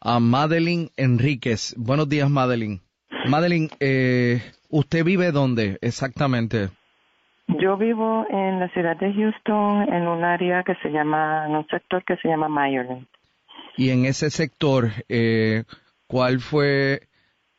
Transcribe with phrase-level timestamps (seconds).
[0.00, 1.74] a Madeline Enríquez.
[1.76, 2.80] Buenos días, Madeline.
[3.28, 6.70] Madeline, eh, ¿usted vive dónde exactamente?
[7.58, 11.66] Yo vivo en la ciudad de Houston, en un área que se llama, en un
[11.66, 13.06] sector que se llama Meyerland.
[13.76, 15.64] Y en ese sector, eh,
[16.06, 17.00] ¿cuál fue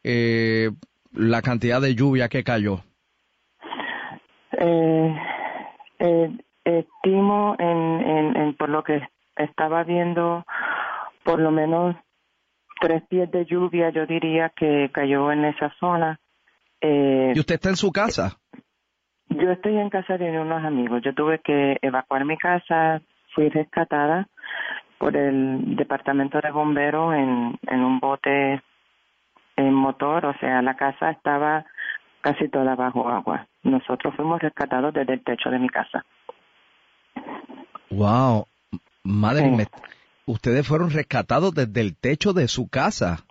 [0.04, 0.72] eh,
[1.14, 2.80] la cantidad de lluvia que cayó?
[4.54, 5.16] Eh,
[6.00, 9.02] eh, estimo, en, en, en, por lo que
[9.36, 10.46] estaba viendo,
[11.24, 11.96] por lo menos
[12.82, 16.20] tres pies de lluvia, yo diría que cayó en esa zona.
[16.82, 18.38] Eh, ¿Y usted está en su casa?
[19.30, 21.02] Yo estoy en casa de unos amigos.
[21.06, 23.02] Yo tuve que evacuar mi casa,
[23.34, 24.28] fui rescatada
[24.98, 28.62] por el departamento de bomberos en, en un bote
[29.56, 31.66] en motor, o sea, la casa estaba
[32.22, 33.48] casi toda bajo agua.
[33.64, 36.04] Nosotros fuimos rescatados desde el techo de mi casa.
[37.90, 38.46] Wow,
[39.04, 39.68] madre mía,
[40.26, 43.26] ustedes fueron rescatados desde el techo de su casa.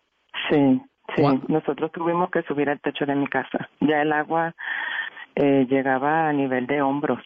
[0.51, 0.81] Sí,
[1.17, 3.69] sí, nosotros tuvimos que subir al techo de mi casa.
[3.81, 4.55] Ya el agua
[5.35, 7.21] eh, llegaba a nivel de hombros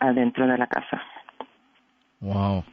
[0.00, 1.02] adentro de la casa.
[2.20, 2.64] Wow.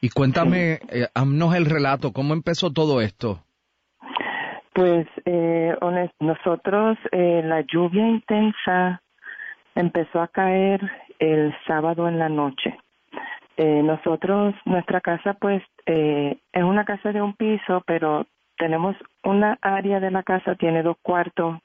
[0.00, 1.02] Y cuéntame, sí.
[1.02, 3.42] eh, el relato, ¿cómo empezó todo esto?
[4.72, 5.74] Pues eh,
[6.20, 9.00] nosotros, eh, la lluvia intensa
[9.74, 10.80] empezó a caer
[11.18, 12.76] el sábado en la noche.
[13.56, 18.26] Eh, nosotros, nuestra casa, pues, eh, es una casa de un piso, pero
[18.58, 21.58] tenemos una área de la casa, tiene dos cuartos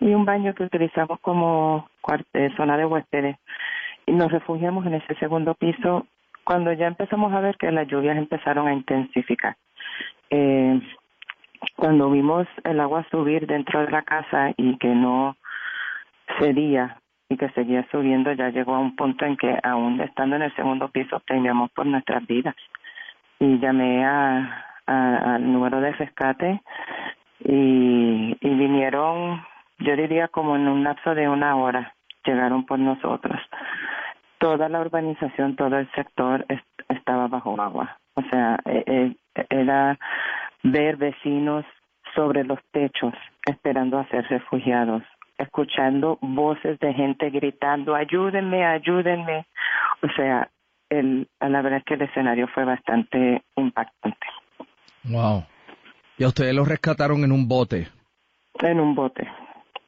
[0.00, 1.88] y un baño que utilizamos como
[2.34, 3.36] eh, zona de huéspedes.
[4.06, 6.06] Y nos refugiamos en ese segundo piso
[6.44, 9.56] cuando ya empezamos a ver que las lluvias empezaron a intensificar.
[10.30, 10.80] Eh,
[11.76, 15.36] cuando vimos el agua subir dentro de la casa y que no
[16.38, 16.99] cedía
[17.30, 20.54] y que seguía subiendo, ya llegó a un punto en que aún estando en el
[20.56, 22.56] segundo piso temíamos por nuestras vidas.
[23.38, 26.60] Y llamé a, al número de rescate
[27.38, 29.42] y, y vinieron,
[29.78, 31.94] yo diría como en un lapso de una hora,
[32.26, 33.40] llegaron por nosotros.
[34.38, 37.96] Toda la urbanización, todo el sector est estaba bajo agua.
[38.14, 39.14] O sea, eh,
[39.50, 39.96] era
[40.64, 41.64] ver vecinos
[42.14, 43.14] sobre los techos
[43.46, 45.04] esperando a ser refugiados,
[45.40, 49.46] escuchando voces de gente gritando, ayúdenme, ayúdenme.
[50.02, 50.48] O sea,
[50.88, 54.26] el, la verdad es que el escenario fue bastante impactante.
[55.04, 55.44] Wow.
[56.18, 57.88] ¿Y a ustedes los rescataron en un bote?
[58.60, 59.26] En un bote.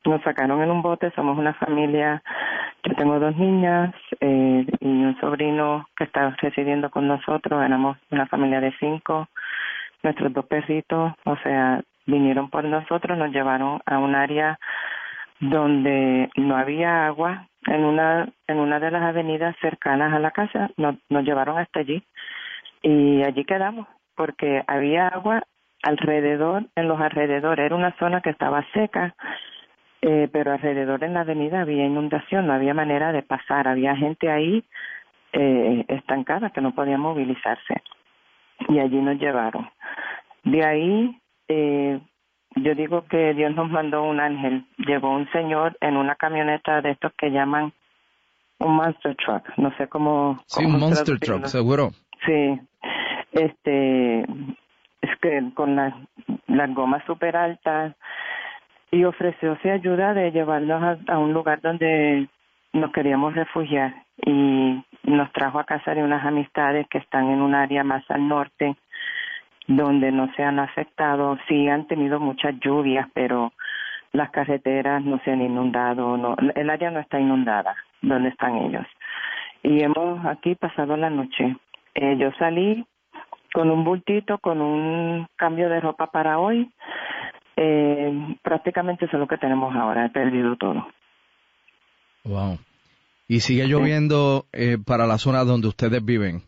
[0.04, 2.22] Nos sacaron en un bote, somos una familia,
[2.82, 8.26] yo tengo dos niñas eh, y un sobrino que está residiendo con nosotros, éramos una
[8.26, 9.28] familia de cinco
[10.02, 14.58] nuestros dos perritos, o sea, vinieron por nosotros, nos llevaron a un área
[15.42, 20.70] donde no había agua, en una en una de las avenidas cercanas a la casa,
[20.76, 22.02] nos, llevaron hasta allí
[22.80, 25.42] y allí quedamos porque había agua
[25.82, 29.16] alrededor, en los alrededores, era una zona que estaba seca,
[30.00, 34.30] eh, pero alrededor en la avenida había inundación, no había manera de pasar, había gente
[34.30, 34.64] ahí
[35.32, 37.82] eh, estancada que no podía movilizarse.
[38.68, 39.68] Y allí nos llevaron.
[40.44, 42.00] De ahí eh,
[42.56, 44.64] yo digo que Dios nos mandó un ángel.
[44.78, 47.72] Llegó un señor en una camioneta de estos que llaman
[48.58, 50.40] un monster truck, no sé cómo.
[50.46, 51.90] Sí, un monster truck, seguro.
[52.24, 52.60] Sí,
[53.32, 55.94] este, es que con las,
[56.46, 57.94] las gomas súper altas
[58.90, 62.28] y ofrecióse ayuda de llevarnos a, un lugar donde
[62.72, 67.54] nos queríamos refugiar y nos trajo a casa de unas amistades que están en un
[67.54, 68.76] área más al norte
[69.66, 73.52] donde no se han afectado, sí han tenido muchas lluvias, pero
[74.12, 78.86] las carreteras no se han inundado, no, el área no está inundada donde están ellos.
[79.62, 81.56] Y hemos aquí pasado la noche.
[81.94, 82.84] Eh, yo salí
[83.52, 86.70] con un bultito, con un cambio de ropa para hoy.
[87.56, 90.06] Eh, prácticamente eso es lo que tenemos ahora.
[90.06, 90.86] He perdido todo.
[92.24, 92.58] Wow.
[93.28, 96.42] ¿Y sigue lloviendo eh, para la zona donde ustedes viven?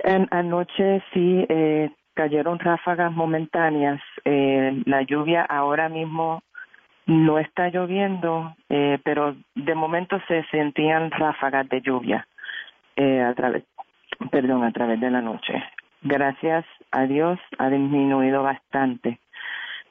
[0.00, 4.00] En, anoche sí eh, cayeron ráfagas momentáneas.
[4.24, 6.42] Eh, la lluvia ahora mismo
[7.06, 12.26] no está lloviendo, eh, pero de momento se sentían ráfagas de lluvia
[12.96, 13.62] eh, a través,
[14.32, 15.62] perdón, a través de la noche.
[16.02, 19.20] Gracias a Dios ha disminuido bastante.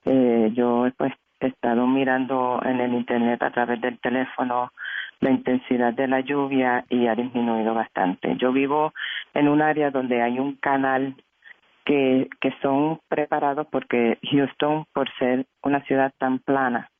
[0.04, 4.74] Eh, yo pues he estado mirando en el internet a través del teléfono
[5.22, 8.36] la intensidad de la lluvia y ha disminuido bastante.
[8.36, 8.94] Yo vivo
[9.34, 11.16] en un área donde hay un canal
[11.88, 16.92] que, que son preparados porque Houston, por ser una ciudad tan plana,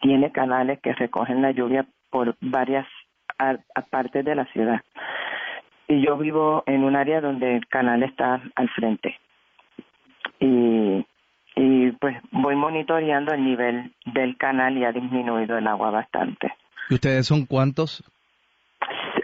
[0.00, 2.86] tiene canales que recogen la lluvia por varias
[3.90, 4.80] partes de la ciudad.
[5.86, 9.18] Y yo vivo en un área donde el canal está al frente.
[10.38, 11.04] Y,
[11.56, 16.54] y pues voy monitoreando el nivel del canal y ha disminuido el agua bastante.
[16.88, 18.02] ¿Y ustedes son cuántos?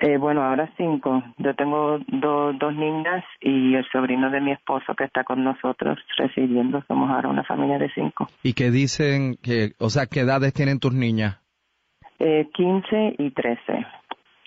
[0.00, 1.22] Eh, bueno, ahora cinco.
[1.38, 6.82] Yo tengo dos niñas y el sobrino de mi esposo que está con nosotros residiendo.
[6.86, 8.28] Somos ahora una familia de cinco.
[8.42, 11.38] ¿Y qué dicen, que, o sea, qué edades tienen tus niñas?
[12.18, 13.86] Eh, 15 y 13.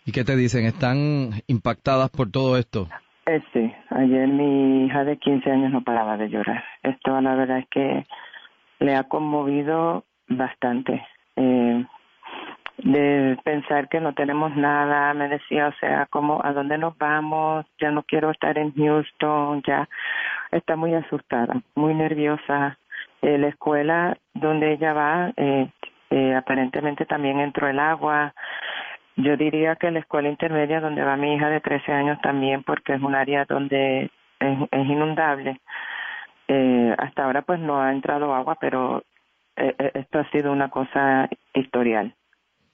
[0.05, 0.65] ¿Y qué te dicen?
[0.65, 2.87] ¿Están impactadas por todo esto?
[3.25, 6.63] Eh, sí, ayer mi hija de 15 años no paraba de llorar.
[6.81, 8.05] Esto la verdad es que
[8.79, 11.05] le ha conmovido bastante.
[11.35, 11.85] Eh,
[12.83, 17.65] de pensar que no tenemos nada, me decía, o sea, como a dónde nos vamos,
[17.79, 19.87] ya no quiero estar en Houston, ya
[20.51, 22.77] está muy asustada, muy nerviosa.
[23.21, 25.69] Eh, la escuela donde ella va, eh,
[26.09, 28.33] eh, aparentemente también entró el agua.
[29.17, 32.93] Yo diría que la escuela intermedia donde va mi hija de 13 años también, porque
[32.93, 34.09] es un área donde
[34.39, 35.59] es, es inundable.
[36.47, 39.03] Eh, hasta ahora pues no ha entrado agua, pero
[39.55, 42.15] esto ha sido una cosa historial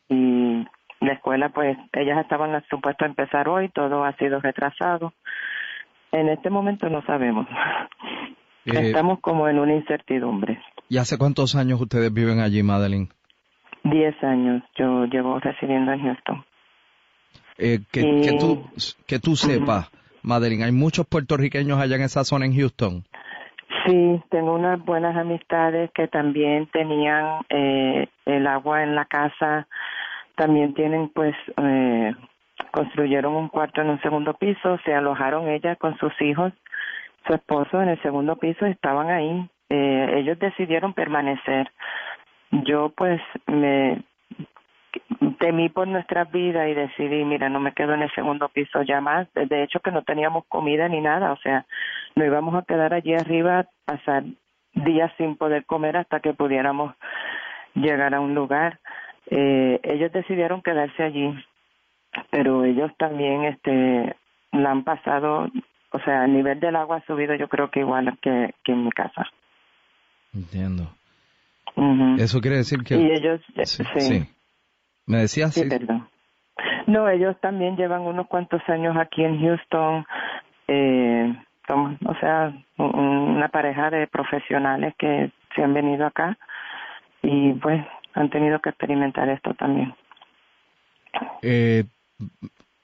[0.10, 0.66] y
[1.02, 5.14] la escuela pues ellas estaban supuestas a empezar hoy, todo ha sido retrasado.
[6.12, 7.48] En este momento no sabemos.
[8.66, 10.60] Eh, Estamos como en una incertidumbre.
[10.90, 13.10] ¿Y hace cuántos años ustedes viven allí, Madeline?
[13.84, 16.46] Diez años yo llevo residiendo en Houston.
[17.58, 18.68] Eh, que, que, tú,
[19.06, 19.92] que tú sepas,
[20.24, 23.06] Madeline, ¿hay muchos puertorriqueños allá en esa zona en Houston?
[23.86, 29.68] Sí, tengo unas buenas amistades que también tenían eh, el agua en la casa,
[30.36, 32.16] también tienen pues, eh,
[32.72, 36.52] construyeron un cuarto en un segundo piso, se alojaron ella con sus hijos,
[37.28, 41.72] su esposo en el segundo piso, estaban ahí, eh, ellos decidieron permanecer.
[42.52, 44.04] Yo pues me
[45.40, 49.02] temí por nuestra vida y decidí, mira, no me quedo en el segundo piso ya
[49.02, 49.28] más.
[49.34, 51.66] De hecho, que no teníamos comida ni nada, o sea,
[52.16, 54.24] no íbamos a quedar allí arriba, pasar
[54.74, 56.96] días sin poder comer hasta que pudiéramos
[57.74, 58.80] llegar a un lugar.
[59.28, 61.34] Eh, ellos decidieron quedarse allí,
[62.30, 64.16] pero ellos también, este,
[64.52, 65.48] la han pasado,
[65.92, 68.84] o sea, el nivel del agua ha subido, yo creo que igual que, que en
[68.86, 69.26] mi casa.
[70.34, 70.90] Entiendo.
[72.18, 72.96] Eso quiere decir que...
[72.96, 74.35] Y ellos, sí.
[75.06, 75.54] ¿Me decías?
[75.54, 76.08] Sí, perdón.
[76.88, 80.06] No, ellos también llevan unos cuantos años aquí en Houston.
[80.68, 81.36] Eh,
[81.68, 86.38] o sea, una pareja de profesionales que se han venido acá
[87.22, 87.84] y pues
[88.14, 89.94] han tenido que experimentar esto también.
[91.42, 91.86] Eh,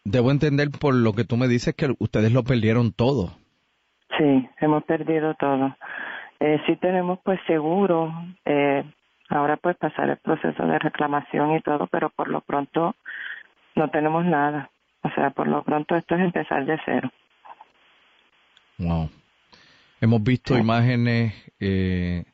[0.03, 3.29] debo entender por lo que tú me dices que ustedes lo perdieron todo.
[4.17, 5.75] Sí, hemos perdido todo.
[6.39, 8.11] Eh, sí tenemos pues seguro,
[8.45, 8.83] eh,
[9.31, 12.95] Ahora pues pasar el proceso de reclamación y todo, pero por lo pronto
[13.75, 14.69] no tenemos nada.
[15.03, 17.09] O sea, por lo pronto esto es empezar de cero.
[18.77, 19.09] Wow.
[20.01, 22.25] Hemos visto imágenes eh,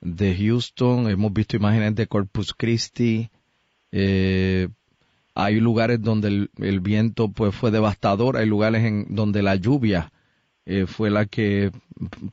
[0.00, 3.28] de Houston, hemos visto imágenes de Corpus Christi.
[3.90, 4.68] Eh,
[5.34, 10.10] hay lugares donde el, viento pues fue devastador, hay lugares en donde la lluvia
[10.64, 11.72] eh, fue la que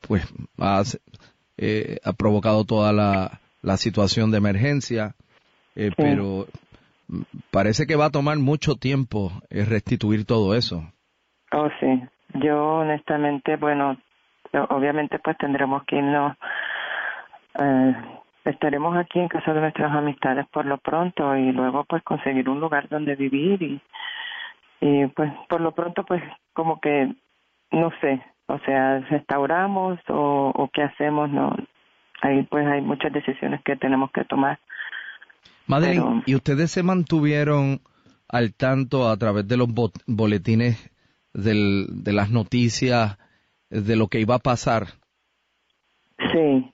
[0.08, 0.26] pues
[1.58, 5.14] eh, ha provocado toda la, la situación de emergencia,
[5.74, 6.46] eh, pero
[7.50, 10.82] parece que va a tomar mucho tiempo eh, restituir todo eso.
[11.52, 12.02] Oh, sí.
[12.34, 13.96] Yo honestamente, bueno,
[14.70, 16.36] obviamente pues tendremos que irnos,
[17.58, 17.94] eh,
[18.44, 22.60] estaremos aquí en casa de nuestras amistades por lo pronto y luego pues conseguir un
[22.60, 23.80] lugar donde vivir y,
[24.80, 27.12] y pues por lo pronto pues como que
[27.72, 31.54] no sé, o sea, restauramos o, o qué hacemos, no,
[32.22, 34.58] ahí pues hay muchas decisiones que tenemos que tomar.
[35.66, 37.80] Madeline, ¿y ustedes se mantuvieron
[38.28, 39.68] al tanto a través de los
[40.06, 40.90] boletines
[41.32, 43.18] del, de las noticias
[43.70, 44.84] de lo que iba a pasar?
[46.32, 46.72] Sí,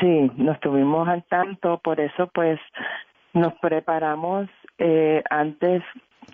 [0.00, 2.58] sí, nos tuvimos al tanto, por eso pues
[3.32, 4.48] nos preparamos
[4.78, 5.82] eh, antes,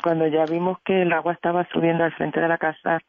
[0.02, 3.00] cuando ya vimos que el agua estaba subiendo al frente de la casa,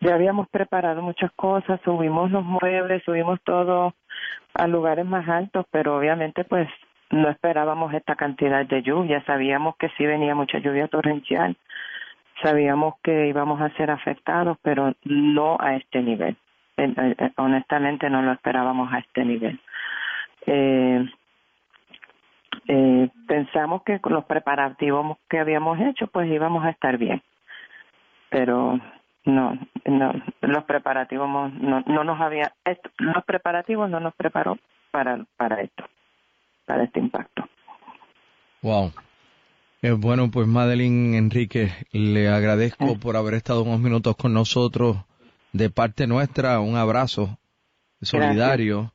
[0.00, 3.94] ya habíamos preparado muchas cosas, subimos los muebles, subimos todo
[4.54, 6.68] a lugares más altos, pero obviamente pues
[7.10, 11.56] no esperábamos esta cantidad de lluvia, sabíamos que sí venía mucha lluvia torrencial,
[12.42, 16.36] sabíamos que íbamos a ser afectados, pero no a este nivel.
[17.36, 19.60] honestamente no lo esperábamos a este nivel.
[20.46, 21.04] Eh,
[22.68, 27.22] eh, pensamos que con los preparativos que habíamos hecho, pues íbamos a estar bien,
[28.30, 28.78] pero
[29.24, 32.54] no, no, los preparativos no, no nos había,
[32.98, 34.58] los preparativos no nos preparó
[34.90, 35.84] para, para esto,
[36.66, 37.48] para este impacto.
[38.62, 38.92] Wow.
[39.82, 44.98] Eh, bueno, pues Madeline Enrique, le agradezco por haber estado unos minutos con nosotros.
[45.52, 47.38] De parte nuestra, un abrazo
[48.02, 48.92] solidario.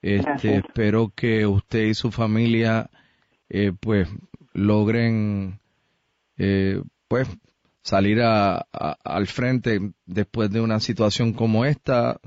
[0.00, 2.90] Este, espero que usted y su familia,
[3.48, 4.08] eh, pues,
[4.52, 5.60] logren,
[6.38, 7.28] eh, pues,
[7.82, 12.18] salir al frente después de una situación como esta.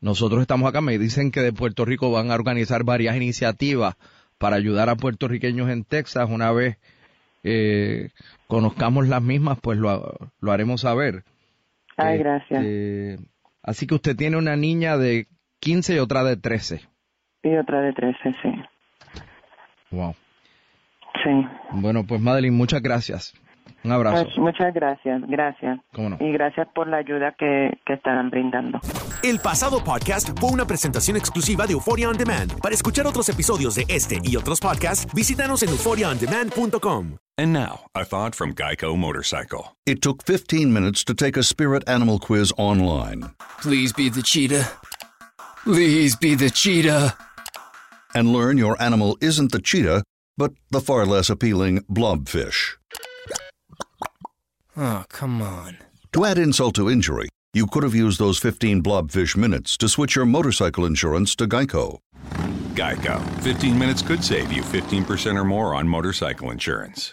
[0.00, 3.96] Nosotros estamos acá, me dicen que de Puerto Rico van a organizar varias iniciativas
[4.38, 6.28] para ayudar a puertorriqueños en Texas.
[6.28, 6.78] Una vez
[7.44, 8.10] eh,
[8.46, 11.24] conozcamos las mismas, pues lo, lo haremos saber.
[11.96, 12.64] Ay, gracias.
[12.64, 13.18] Este,
[13.62, 15.26] así que usted tiene una niña de
[15.60, 16.80] 15 y otra de 13.
[17.44, 18.62] Y otra de 13, sí.
[19.90, 20.14] Wow.
[21.22, 21.46] Sí.
[21.72, 23.34] Bueno, pues Madeline, muchas gracias.
[23.84, 24.24] Un abrazo.
[24.24, 25.80] Pues, muchas gracias, gracias.
[26.20, 28.80] Y gracias por la ayuda que, que estarán brindando.
[29.22, 32.52] El pasado podcast fue una presentación exclusiva de Euphoria On Demand.
[32.60, 37.18] Para escuchar otros episodios de este y otros podcasts, visítanos en euphoriaondemand.com.
[37.38, 39.76] And now, a thought from Geico Motorcycle.
[39.86, 43.30] It took 15 minutes to take a spirit animal quiz online.
[43.60, 44.68] Please be the cheetah.
[45.64, 47.16] Please be the cheetah.
[48.14, 50.02] And learn your animal isn't the cheetah,
[50.36, 52.76] but the far less appealing blobfish.
[54.76, 55.78] Oh, come on.
[56.12, 60.16] To add insult to injury, you could have used those 15 blobfish minutes to switch
[60.16, 61.98] your motorcycle insurance to Geico.
[62.74, 63.22] Geico.
[63.42, 67.12] 15 minutes could save you 15% or more on motorcycle insurance.